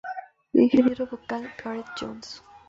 [0.59, 2.29] Ingeniero vocal: Gareth Jones.